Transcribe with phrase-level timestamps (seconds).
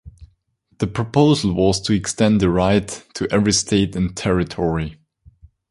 [0.79, 4.97] The proposal was to extend the right to every state and territory.